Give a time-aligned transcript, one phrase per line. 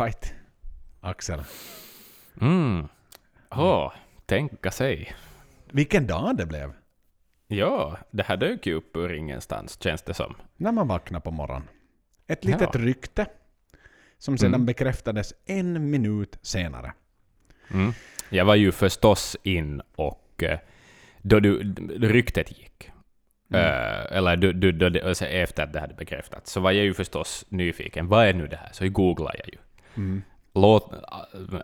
[0.00, 0.34] Right.
[1.00, 1.40] Axel.
[2.40, 2.88] Mm.
[3.50, 3.92] Åh,
[4.26, 5.12] tänka sig.
[5.70, 6.72] Vilken dag det blev.
[7.46, 10.34] Ja, det här dök ju upp ur ingenstans, känns det som.
[10.56, 11.68] När man vaknar på morgonen.
[12.26, 12.80] Ett litet Ja.
[12.80, 13.26] rykte.
[14.18, 14.66] Som sedan Mm.
[14.66, 16.92] bekräftades en minut senare.
[17.74, 17.92] Mm.
[18.30, 20.58] Jag var ju förstås in och eh,
[21.22, 21.74] då du,
[22.08, 22.90] ryktet gick,
[23.50, 23.60] Mm.
[23.62, 26.94] eh, eller du, du, då alltså efter att det hade bekräftats, så var jag ju
[26.94, 28.08] förstås nyfiken.
[28.08, 28.68] Vad är nu det här?
[28.72, 29.58] Så googlade jag ju.
[29.96, 30.22] Mm.
[30.54, 30.92] Låt,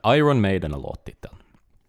[0.06, 1.36] Iron Maiden är låttiteln.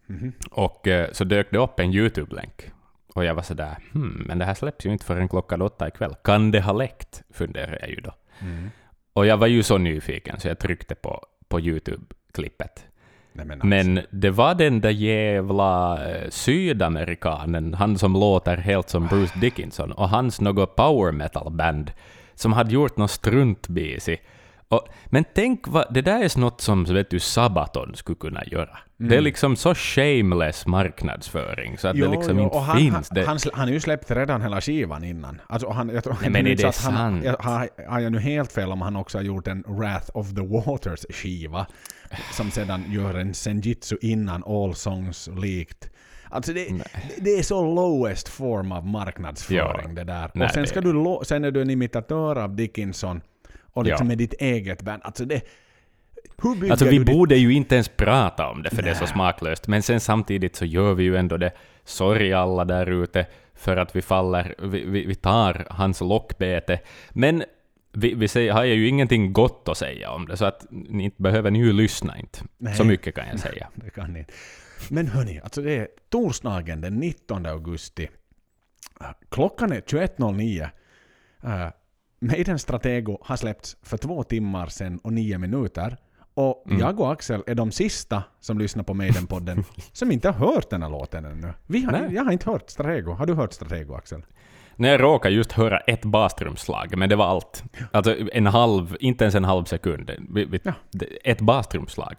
[0.07, 0.33] Mhm.
[0.51, 2.71] Och eh, så dök det upp en YouTube-länk.
[3.15, 6.15] Och jag var sådär, hmm, men det här släpps ju inte förrän klockan åtta ikväll.
[6.23, 7.23] Kan det ha läckt?
[7.33, 8.11] funderar jag ju då.
[8.39, 8.69] Mm.
[9.13, 12.85] Och jag var ju så nyfiken så jag tryckte på, på YouTube-klippet.
[13.33, 13.67] Nej, men, alltså.
[13.67, 19.91] Men det var den där jävla eh, sydamerikanen, han som låter helt som Bruce Dickinson,
[19.91, 21.91] och hans något power metal-band
[22.35, 24.17] som hade gjort något struntbisi.
[24.67, 28.77] Och, men tänk vad, det där är något som vet du, Sabaton skulle kunna göra.
[28.97, 32.93] Det är liksom så shameless marknadsföring så att det liksom inte och han, finns.
[32.93, 35.41] Han, det, han, han ju släppt redan hela skivan innan.
[35.47, 37.23] Alltså, han, jag tror, Nej, men det är inte det att han, sant?
[37.25, 40.33] jag, har, har jag nu helt fel om han också har gjort en Wrath of
[40.35, 41.65] the Waters skiva
[42.31, 45.89] som sedan gör en senjutsu innan All Songs likt.
[46.29, 46.67] Alltså det,
[47.17, 49.93] det är så lowest form av marknadsföring Ja.
[49.95, 50.31] det där.
[50.33, 53.21] Nej, och sen, det ska är du, sen är du en imitatör av Dickinson
[53.73, 54.07] och liksom Ja.
[54.07, 55.01] med ditt eget band.
[55.05, 55.41] Alltså det...
[56.37, 59.67] Hur Alltså vi borde ju inte ens prata om det för det är så smaklöst,
[59.67, 61.51] men sen samtidigt så gör vi ju ändå det.
[61.83, 66.79] Sorry alla där ute för att vi faller, vi, vi, vi tar hans lockbete.
[67.09, 67.43] Men
[67.91, 71.21] vi, vi säger, har ju ingenting gott att säga om det, så att ni inte
[71.21, 72.39] behöver ni ju lyssna inte.
[72.57, 72.75] Nej.
[72.75, 73.67] Så mycket kan jag säga.
[73.75, 74.25] Det kan ni.
[74.89, 78.09] Men hörni, alltså det är torsdagen den 19 augusti.
[79.29, 80.69] Klockan är 21.09.
[82.23, 85.97] Maiden Stratego har släppts för två timmar sedan och nio minuter.
[86.35, 86.79] Och Mm.
[86.79, 90.81] jag och Axel är de sista som lyssnar på Maiden-podden som inte har hört den
[90.83, 91.53] här låten ännu.
[91.67, 92.13] Vi har, Nej.
[92.13, 93.11] jag har inte hört Stratego.
[93.11, 94.21] Har du hört Stratego, Axel?
[94.75, 97.63] När jag råkade just höra ett bastrumslag, men det var allt.
[97.91, 100.11] Alltså en halv, inte ens en halv sekund.
[100.63, 100.73] Ja.
[101.23, 102.15] Ett bastrumslag.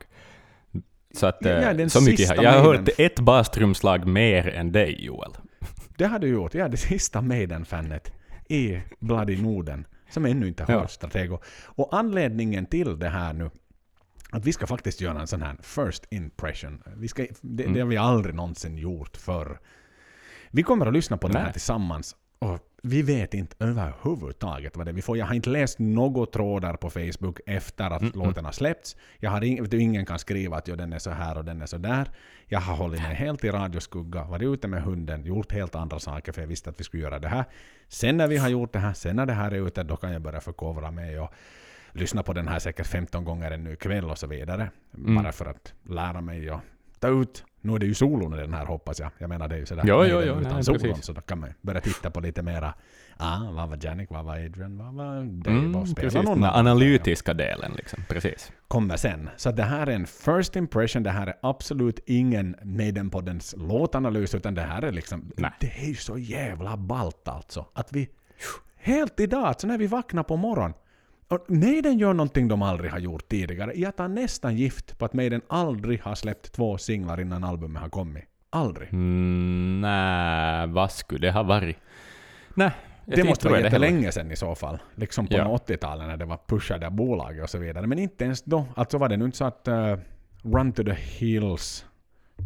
[1.15, 2.19] Så att, Ja, eh, så mycket.
[2.19, 5.31] sista Jag har hört ett bastrumslag mer än dig, Joel.
[5.97, 6.55] Det har du gjort.
[6.55, 8.13] Jag är det sista Maiden-fanet
[8.49, 10.89] i Bloody Norden som ännu inte har Ja.
[10.89, 11.39] Stratego.
[11.65, 13.51] Och anledningen till det här nu,
[14.31, 16.83] att vi ska faktiskt göra en sån här first impression.
[16.97, 17.75] Vi ska, det, Mm.
[17.75, 19.61] det har vi aldrig någonsin gjort förr.
[20.51, 21.53] Vi kommer att lyssna på den här Nej.
[21.53, 22.17] tillsammans.
[22.45, 25.19] Och vi vet inte överhuvudtaget vad det är vi får.
[25.19, 28.97] Jag har inte läst några trådar på Facebook efter att Mm, låten har släppts.
[29.19, 31.63] Jag har vet du, ingen kan skriva att jo, den är så här och den
[31.63, 32.09] är så där.
[32.47, 36.33] Jag har hållit mig helt i radioskugga, varit ute med hunden, gjort helt andra saker
[36.33, 37.45] för jag visste att vi skulle göra det här.
[37.89, 40.13] Sen när vi har gjort det här, sen när det här är ute, då kan
[40.13, 41.31] jag börja förkovra mig och
[41.93, 44.71] lyssna på den här säkert 15 gånger ännu ikväll och så vidare.
[44.97, 45.15] Mm.
[45.15, 46.61] Bara för att lära mig och
[46.99, 47.45] ta ut.
[47.65, 49.11] Nu är det ju solon i den här hoppas jag.
[49.19, 49.85] Jag menar det är ju sådär.
[49.87, 51.05] Jo, jo, jo, utan nej, solon, precis.
[51.05, 52.75] så då kan man ju börja titta på lite mera.
[53.17, 56.51] Ah, vad var Janik, vad var Adrian, vad var Dave Mm, spela precis, någon den
[56.51, 58.05] analytiska delen liksom.
[58.09, 58.53] Precis.
[58.69, 59.31] Kommer sen.
[59.37, 64.55] Så det här är en first impression, det här är absolut ingen Maiden-poddens låtanalys, utan
[64.55, 65.33] det här är liksom...
[65.37, 65.51] Nej.
[65.61, 67.67] Det är ju så jävla ballt alltså.
[67.73, 68.09] Att vi...
[68.77, 70.75] Helt idag, alltså när vi vaknar på morgonen.
[71.29, 73.73] Och Maiden gör någonting de aldrig har gjort tidigare.
[73.75, 77.89] Jag tar nästan gift på att Maiden aldrig har släppt två singlar innan albumet har
[77.89, 78.25] kommit.
[78.51, 78.89] Aldrig.
[78.93, 81.77] Mm, nej, vad skulle det ha varit?
[82.55, 82.71] Nej,
[83.05, 84.79] Det måste vara jättelänge sedan i så fall.
[84.95, 85.59] Liksom på Ja.
[85.69, 87.87] 80-talet när det var pushade av bolaget och så vidare.
[87.87, 88.67] Men inte ens då.
[88.77, 89.97] Alltså var det nu inte så att eh,
[90.43, 91.87] Run to the Hills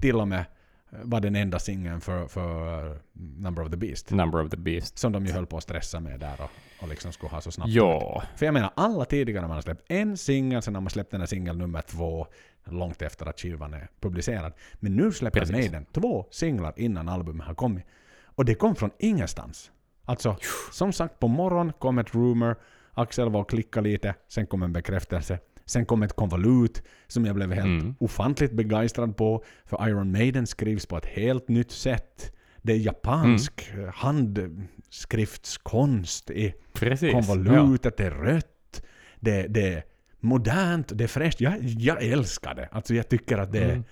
[0.00, 0.44] till och med
[0.91, 4.10] var den enda singeln för, för eh, Number of the Beast.
[4.10, 4.99] Number of the Beast.
[4.99, 7.50] Som de ju höll på att stressa med där och, och liksom skulle ha så
[7.50, 7.71] snabbt.
[7.71, 11.10] Ja, För jag menar, alla tidigare man har släppt en singel, sen har man släppt
[11.10, 12.26] den här singel nummer två
[12.65, 14.53] långt efter att skivan är publicerad.
[14.75, 15.56] Men nu släpper Precis.
[15.56, 17.84] Maiden två singlar innan albumet har kommit.
[18.25, 19.70] Och det kom från ingenstans.
[20.05, 20.37] Alltså,
[20.72, 22.56] som sagt, på morgonen kom ett rumor,
[22.94, 25.38] Axel var och klickade lite, sen kom en bekräftelse.
[25.69, 27.94] Sen kom ett konvolut som jag blev helt Mm.
[28.00, 29.44] ofantligt begeistrad på.
[29.67, 32.32] För Iron Maiden skrivs på ett helt nytt sätt.
[32.62, 33.91] Det är japansk Mm.
[33.94, 37.12] handskriftskonst i precis.
[37.12, 38.82] konvolutet, det är rött,
[39.20, 39.85] det, det är
[40.20, 41.41] modernt, det är fräscht.
[41.41, 42.69] Jag, jag älskar det.
[42.73, 43.85] Alltså jag tycker att det, Mm.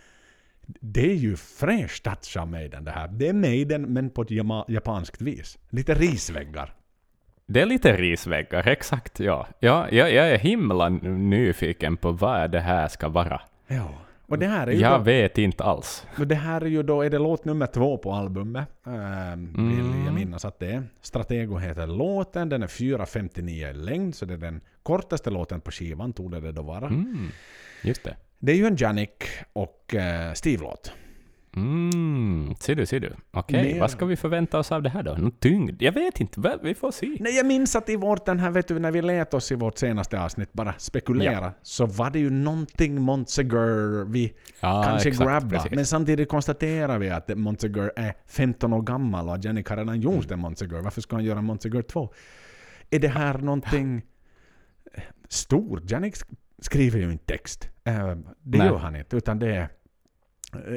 [0.80, 3.08] det är ju fräsch touch av Maiden det här.
[3.08, 4.30] Det är Maiden men på ett
[4.68, 5.58] japanskt vis.
[5.70, 6.75] Lite risväggar.
[7.48, 9.46] Det är lite risväggar, exakt ja.
[9.58, 13.40] ja jag, jag är himla nyfiken på vad det här ska vara.
[13.66, 13.94] Ja.
[14.28, 16.06] Och det här är ju Jag då, vet inte alls.
[16.26, 18.68] det här är ju då, är det låt nummer två på albumet.
[18.86, 20.14] Ähm, Vill jag Mm.
[20.14, 20.82] minnas att det är.
[21.00, 25.70] Stratego heter låten, den är 4.59 i längd, så det är den kortaste låten på
[25.70, 26.86] skivan, torde det då vara.
[26.86, 27.28] Mm.
[27.82, 28.16] Just det.
[28.38, 30.92] Det är ju en Janik och äh, Steve-låt.
[31.56, 32.54] Mm.
[32.60, 33.12] Ser du, ser du.
[33.30, 35.12] Okej, Mer- vad ska vi förvänta oss av det här då?
[35.14, 35.82] Någon tyngd?
[35.82, 36.58] Jag vet inte.
[36.62, 37.16] Vi får se.
[37.20, 39.54] Nej, jag minns att i vårt, den här, vet du, när vi lät oss i
[39.54, 45.28] vårt senaste avsnitt bara spekulera, så var det ju någonting Montsegur vi Ja, kanske exakt,
[45.30, 45.48] grabba.
[45.50, 45.70] precis.
[45.70, 50.30] Men samtidigt konstaterar vi att Montsegur är 15 år gammal och att har redan gjort
[50.30, 50.80] en Montsegur.
[50.80, 52.12] Varför ska han göra Montsegur 2?
[52.90, 54.02] Är det här någonting
[55.28, 55.90] stort?
[55.90, 57.68] Janik sk- skriver ju inte text.
[57.84, 57.94] Eh,
[58.42, 58.66] Det Nej.
[58.66, 59.68] gör han inte, utan det är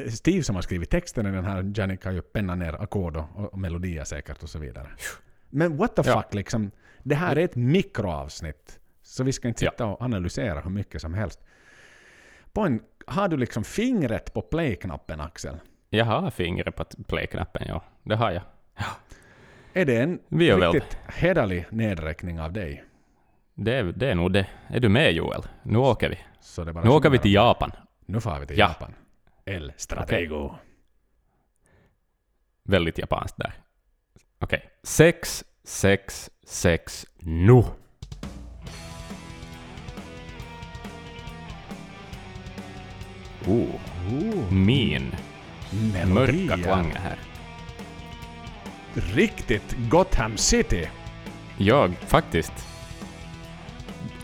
[0.09, 1.71] Steve som har skrivit texten i den här.
[1.75, 4.87] Janik har ju pennat ner ackord och, och melodier säkert och så vidare.
[5.49, 6.21] Men what the Ja.
[6.21, 6.71] fuck liksom.
[7.03, 8.79] Det här är ett mikroavsnitt.
[9.01, 9.71] Så vi ska inte Ja.
[9.71, 11.39] sitta och analysera hur mycket som helst.
[12.55, 15.55] En, har du liksom fingret på play-knappen Axel?
[15.89, 17.83] Jag har fingret på play-knappen, ja.
[18.03, 18.41] Det har jag.
[19.73, 22.83] Är det en Vi väl riktigt hederlig nedräkning av dig?
[23.55, 24.47] Det är, det är nog det.
[24.67, 25.41] Är du med Joel?
[25.63, 26.17] Nu åker vi.
[26.83, 27.71] Nu åker vi till Japan.
[28.05, 28.67] Nu far vi till Ja.
[28.67, 28.93] Japan.
[29.49, 30.55] El Stratego.
[32.63, 33.53] Väldigt japanskt där.
[34.39, 34.69] Okej.
[34.83, 37.53] Sex, sex, sex, nu!
[37.53, 37.75] Oh,
[43.47, 45.15] Oh, min
[45.93, 47.19] melodi, mörka klanger här.
[48.93, 50.87] Riktigt Gotham City.
[51.57, 52.53] Jag, faktiskt.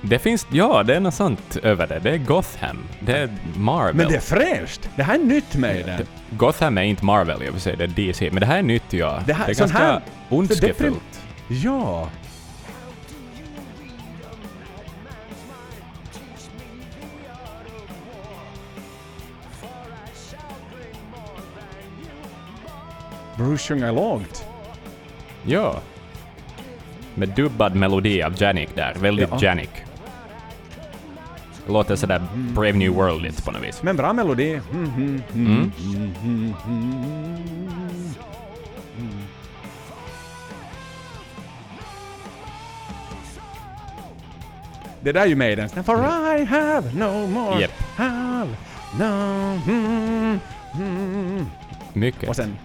[0.08, 2.00] Det finns, ja, det är något sånt över det.
[2.00, 2.78] Det är Gotham.
[3.00, 3.96] Det är Marvel.
[3.96, 4.90] Men det är fräscht.
[4.96, 5.98] Det här är nytt med den.
[5.98, 6.06] Det-
[6.38, 8.30] Gotham är inte Marvel, jag vill säga, det är DC.
[8.32, 9.20] Men det här är nytt, ja.
[9.26, 11.22] Det här- är sån ganska här- ondskefullt.
[11.48, 12.10] Ja.
[23.38, 24.46] Bruce sjunger lågt.
[25.44, 25.76] Ja.
[27.16, 28.94] Med dubbad melodi av Janik där.
[29.00, 29.38] Väldigt Ja.
[29.42, 29.70] Janik.
[31.68, 33.84] Låter sådär Brave New World på något vis.
[33.84, 34.62] Men bra melodi.
[34.72, 35.72] Mm, mm, mm, Mm.
[36.24, 36.94] mm, mm,
[38.98, 39.18] mm.
[45.02, 45.74] Det där är ju Maidens.
[45.74, 45.96] For
[46.40, 47.72] I have no more Japp.
[47.96, 48.50] have
[49.00, 49.04] no...
[49.68, 50.40] Mm,
[50.76, 51.46] mm.
[51.94, 52.30] Mycket.
[52.30, 52.58] Och sen...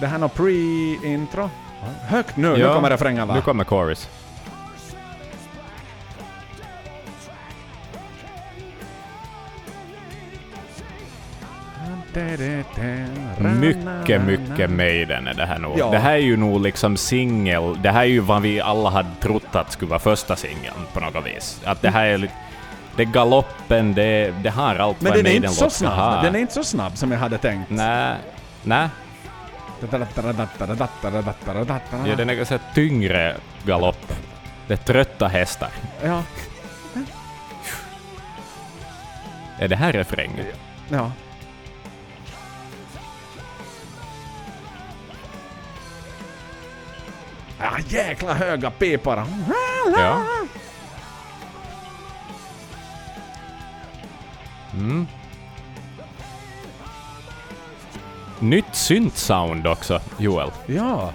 [0.00, 1.50] Det här är något pre-intro.
[2.02, 3.34] Högt nu, nu Ja, kommer refrängen va?
[3.34, 4.08] Nu kommer chorus.
[13.38, 15.78] Mycket, mycket Maiden är det här nog.
[15.78, 15.90] Ja.
[15.90, 17.82] Det här är ju nog liksom singel.
[17.82, 21.00] Det här är ju vad vi alla hade trott att skulle vara första singeln på
[21.00, 21.60] något vis.
[21.64, 22.34] Att det här är lite...
[22.96, 25.72] Det är galoppen, det, det har allt Men vad en den är inte så Maiden-låt
[25.72, 25.98] ska snabb.
[25.98, 26.22] ha.
[26.22, 27.70] Den är inte så snabb som jag hade tänkt.
[27.70, 28.14] Nej,
[28.62, 28.88] nej.
[32.06, 34.12] Ja, den är ganska tyngre galopp.
[34.66, 35.70] Det är trötta hästar.
[36.04, 36.22] Ja,
[39.58, 40.46] Är det här refrängen?
[40.88, 41.12] ja.
[47.60, 49.26] Ja, jäkla höga pipar!
[49.96, 50.22] Ja.
[54.72, 55.06] Mm.
[58.40, 60.50] Nytt synt-sound också, Joel.
[60.66, 61.12] Ja.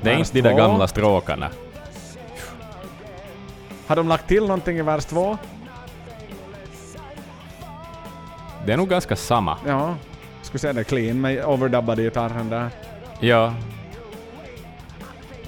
[0.00, 0.56] Det är Vers inte de där två.
[0.56, 1.50] gamla stråkarna.
[3.86, 5.38] Har de lagt till någonting i vers två?
[8.66, 9.56] Det är nog ganska samma.
[9.66, 9.94] Ja.
[10.42, 12.70] Skulle säga det clean med overdubbade gitarren där.
[13.20, 13.54] Ja.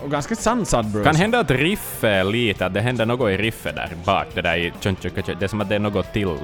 [0.03, 1.05] Och ganska sansad Bruce.
[1.05, 4.43] Kan hända att riffet är lite, att det händer något i riffet där bak, det
[4.43, 4.73] där i.
[4.83, 6.37] Det är som att det är något till,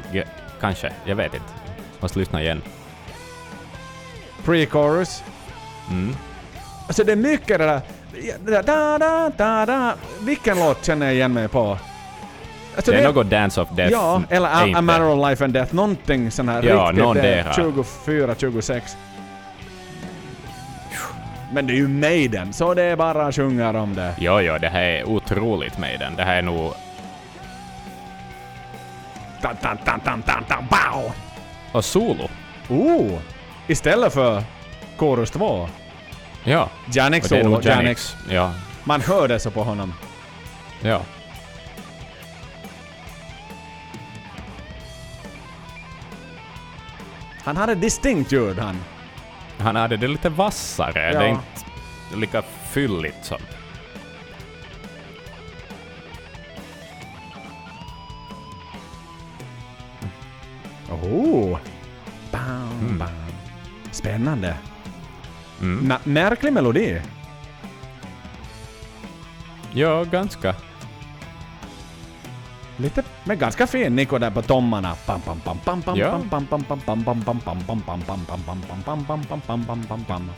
[0.60, 0.92] kanske.
[1.04, 1.46] Jag vet inte.
[2.00, 2.62] Måste lyssna igen.
[4.46, 5.22] Pre-chorus.
[5.90, 6.16] Mm.
[6.86, 7.80] Alltså det är mycket det där...
[8.44, 9.94] det där da, da, da, da.
[10.20, 11.78] Vilken låt känner jag igen mig på?
[12.76, 13.92] Alltså Det är något Dance of Death.
[13.92, 15.74] Ja, eller a, a Matter of Life and Death.
[15.74, 17.52] Någonting sån här Ja, riktigt någon där.
[17.56, 18.96] 24, 26.
[21.52, 24.14] Men det är ju Maiden, så det är bara sjunger om det.
[24.18, 26.16] Jo, jo, det här är otroligt med den.
[26.16, 26.72] Det här är nog...
[29.42, 30.64] Tan, tan, tan, tan, tan, tan!
[31.72, 32.28] Och solo.
[32.68, 33.18] Oh!
[33.66, 34.42] Istället för
[34.96, 35.68] Chorus 2.
[36.44, 36.70] Ja.
[36.92, 37.64] Janik Och Janik.
[37.64, 38.16] Janix.
[38.30, 38.54] Ja.
[38.84, 39.94] Man hör det så på honom.
[40.80, 41.02] Ja.
[47.44, 48.76] Han har ett distinkt ljud han.
[49.58, 51.12] Han hade det lite vassare.
[51.12, 51.20] Ja.
[51.20, 53.38] Det är inte lika fylligt som...
[60.90, 61.58] Oh!
[62.32, 63.25] Bam, bam.
[63.96, 64.54] Spännande.
[65.60, 65.92] Mm.
[66.04, 67.00] Märklig melodi.
[69.72, 70.54] Ja, ganska.
[72.76, 74.94] Lite, men ganska fin Niko där på tommarna.
[75.06, 76.10] Pam, pam, pam, pam, pam, Ja.
[76.10, 79.24] pam, pam, pam, pam, pam, pam, pam, pam, pam, pam, pam, pam, pam, pam, pam,
[79.24, 80.30] pam, pam, pam, pam, pam.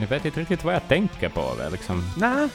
[0.00, 1.40] Jag vet inte riktigt vad jag tänker på.
[1.66, 2.10] Är liksom...
[2.16, 2.48] Nä.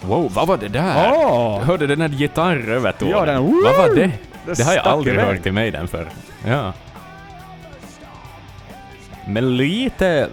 [0.00, 1.04] Wow, vad var det där?
[1.04, 3.12] Jag hörde den här gitarrövertonen.
[3.12, 4.10] Ja, den- Vad var det?
[4.46, 5.26] Det Det har jag aldrig iväg.
[5.26, 6.08] hört i mig den för.
[6.46, 6.72] Ja.
[9.26, 10.28] Men lite...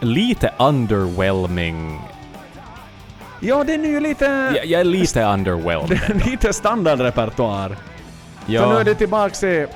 [0.00, 2.00] Lite underwhelming.
[3.40, 4.24] Ja, den är ju lite...
[4.56, 6.22] Jag, jag är lite underwhelmed.
[6.26, 7.68] Lite standardrepertoar.
[7.68, 7.74] Så
[8.46, 9.66] nu Ja, är det tillbaks till...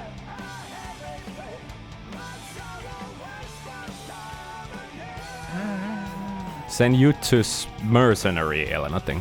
[6.69, 9.21] sen Jutsus Mercenary eller någonting.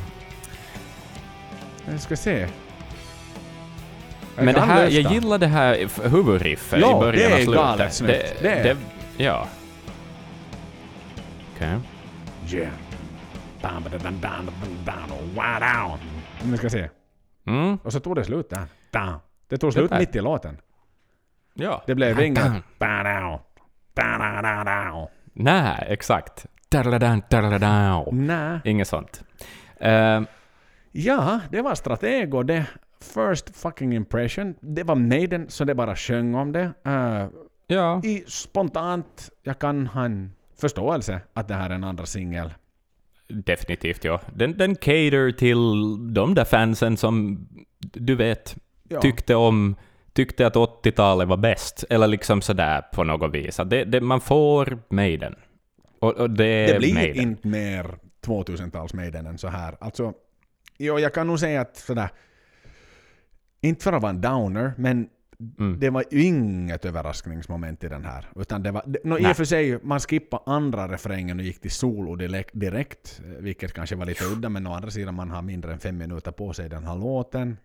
[1.91, 2.47] Jag ska se.
[4.35, 5.00] Jag Men det här, lösta.
[5.00, 7.55] jag gillar det här huvudriffet Ja, i början det och är slutet.
[7.63, 8.35] galet snyggt.
[8.41, 8.75] Det, Det är-
[9.17, 9.47] det, ja.
[11.55, 11.79] Okej.
[12.53, 12.71] Yeah.
[15.35, 16.00] Wow, down.
[16.51, 16.89] Nu ska se.
[17.47, 18.63] Mm, Och så tog det slut där.
[19.50, 20.57] Det tog slut mitt i låten.
[21.53, 21.83] ja.
[21.88, 22.43] Det blev inget...
[25.33, 26.45] Nej, exakt.
[28.11, 28.59] Nej.
[28.65, 29.23] Inget sånt.
[29.79, 30.21] Eh,
[30.93, 32.65] Ja, det var Stratego det.
[33.01, 34.55] First fucking impression.
[34.60, 36.74] Det var Maiden, så det bara sjöng om det.
[36.86, 37.27] Eh,
[37.67, 38.01] ja.
[38.03, 40.31] i spontant, jag kan ha en
[40.62, 42.53] förståelse att det här är en andra singel.
[43.27, 44.22] Definitivt, ja.
[44.36, 45.58] Den, den cater till
[46.13, 47.48] de där fansen som,
[47.79, 48.55] du vet,
[48.89, 49.01] Ja.
[49.01, 49.75] tyckte om
[50.13, 53.60] tyckte att 80-talet var bäst, eller liksom sådär på något vis.
[53.60, 55.36] Att det, det, man får Maiden.
[56.00, 57.22] Och, och det Det blir Maiden.
[57.22, 59.75] inte mer 2000-tals Maiden än så här.
[59.79, 60.13] Alltså,
[60.77, 62.10] jo, jag kan nog säga att sådär,
[63.61, 65.09] inte för att vara en downer, men
[65.59, 65.79] Mm.
[65.79, 68.25] det var ju inget överraskningsmoment i den här.
[68.35, 71.71] Utan det var, no, I och för sig, man skippade andra refrängen och gick till
[71.71, 72.15] solo
[72.53, 75.97] direkt, vilket kanske var lite udda, men å andra sidan man har mindre än fem
[75.97, 77.57] minuter på sig den här låten.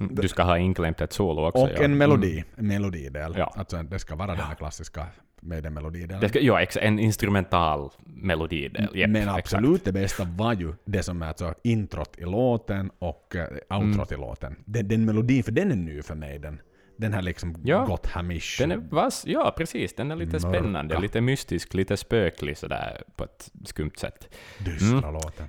[0.00, 1.62] Mm, Du ska ha inklämt ett solo också.
[1.62, 1.82] Och ja.
[1.82, 3.34] en melodi, en melodidel.
[3.38, 3.52] Ja.
[3.56, 5.06] Alltså det ska vara den här klassiska.
[6.20, 8.88] Det ska, ja, en instrumental melodidel.
[8.94, 9.38] Japp, Men exakt.
[9.38, 14.10] absolut det bästa var ju det som är alltså introt i låten och uh, outrot
[14.12, 14.20] Mm.
[14.24, 14.56] i låten.
[14.64, 16.38] Den, den melodin, för den är ny för mig.
[16.38, 16.60] Den,
[16.96, 17.84] den här liksom Ja.
[17.86, 18.56] gott hamish.
[18.58, 20.58] Den är vass, ja precis, den är lite Mörka.
[20.58, 24.34] spännande, lite mystisk, lite spöklig sådär på ett skumt sätt.
[24.58, 25.48] dystra låten.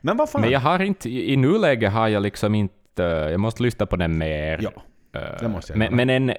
[0.00, 0.40] Men vad fan?
[0.40, 3.96] Men jag har inte, i i nuläget har jag liksom inte, jag måste lyssna på
[3.96, 4.58] den mer.
[4.62, 4.70] Ja,
[5.12, 6.36] Eh, det måste jag men, men en, eh,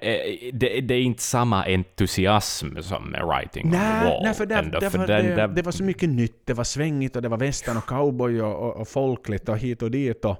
[0.53, 4.24] det, det är inte samma entusiasm som Writing on the Nej, Wall.
[4.24, 6.46] nej för det, ändå, därför, den det, där- det var så mycket nytt.
[6.46, 9.81] Det var svängigt och det var västern och cowboy och, och, och folkligt och hit
[9.81, 10.25] och dit.
[10.25, 10.38] Och,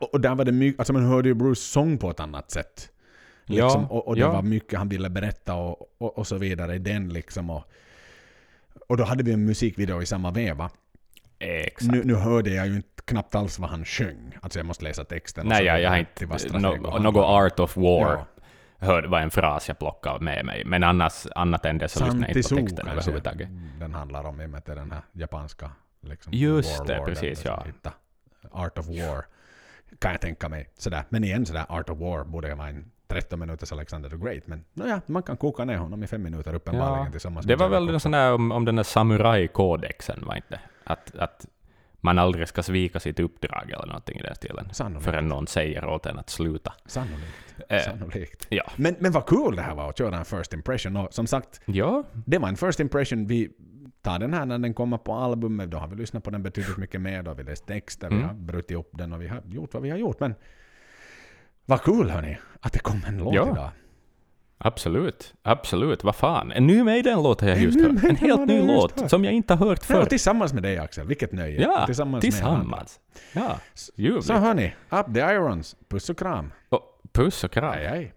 [0.00, 2.50] och, och där var det mycket, alltså man hörde ju Bruce sång på ett annat
[2.50, 2.88] sätt.
[3.44, 4.32] Liksom, Ja, och, och det ja.
[4.32, 7.50] var mycket han ville berätta och, och, och så vidare i den liksom.
[7.50, 7.64] Och,
[8.88, 10.70] och då hade vi en musikvideo i samma veva.
[11.38, 11.92] Exakt.
[11.92, 14.38] Nu, nu hörde jag ju inte knappt alls vad han sjöng.
[14.42, 15.46] Alltså jag måste läsa texten.
[15.46, 16.26] nej, jag, jag har inte,
[16.58, 17.16] no, något om.
[17.16, 18.26] Art of War Ja.
[18.86, 20.64] hörde, var en fras jag plockade med mig.
[20.64, 23.48] Men annars, annat än det så lyssnade jag inte på texten överhuvudtaget.
[23.80, 27.02] den handlar om, i och med att det är den här japanska liksom, Just det,
[27.06, 27.64] precis, ja.
[28.50, 29.24] Art of War.
[29.98, 30.70] Kan jag tänka mig.
[30.78, 31.04] Sådär.
[31.08, 34.46] Men igen, sådär Art of War borde vara en 13 minuters Alexander the Great.
[34.46, 37.68] Men nåja, man kan koka ner honom i fem minuter uppenbarligen Ja, tillsammans det var
[37.68, 41.46] väl en sån där om, om den där samurajkodexen, var inte att, att
[42.00, 44.68] man aldrig ska svika sitt uppdrag eller någonting i den stilen.
[44.72, 45.04] Sannolikt.
[45.04, 46.72] Förrän någon säger åt en att sluta.
[46.86, 47.54] Sannolikt.
[47.68, 48.46] Eh, Sannolikt.
[48.50, 48.64] Ja.
[48.76, 50.96] Men, men vad kul det här var att köra en first impression.
[50.96, 53.26] Och som sagt, Ja, det var en first impression.
[53.26, 53.50] Vi
[54.02, 55.70] tar den här när den kommer på albumet.
[55.70, 57.22] Då har vi lyssnat på den betydligt mycket mer.
[57.22, 58.28] Då har vi läst texter, vi Mm.
[58.28, 60.20] har brutit upp den och vi har gjort vad vi har gjort.
[60.20, 60.34] Men
[61.66, 63.50] vad kul hörni, att det kom en låt Ja.
[63.52, 63.70] idag.
[64.58, 65.34] absolut.
[65.42, 66.04] Absolut.
[66.04, 66.52] Vad fan.
[66.52, 68.04] En ny Maiden-låt har jag just hört.
[68.04, 69.10] En helt ny låt hört.
[69.10, 70.02] som jag inte har hört Ja, förr.
[70.02, 71.62] och tillsammans med dig Axel, vilket nöje.
[71.62, 72.22] Ja, tillsammans.
[72.24, 73.00] tillsammans.
[73.32, 73.58] Med Ja,
[73.96, 74.26] ljuvligt.
[74.26, 75.76] Så hörni, up the irons.
[75.88, 76.52] Puss och kram.
[76.68, 76.82] Och
[77.12, 77.72] puss och kram.
[77.74, 78.12] Hej hej.